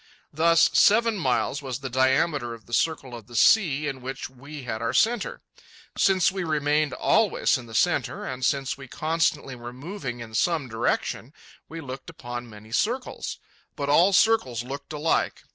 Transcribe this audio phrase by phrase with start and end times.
[0.33, 4.63] Thus, seven miles was the diameter of the circle of the sea in which we
[4.63, 5.43] had our centre.
[5.95, 10.67] Since we remained always in the centre, and since we constantly were moving in some
[10.67, 11.33] direction,
[11.69, 13.37] we looked upon many circles.
[13.75, 15.43] But all circles looked alike.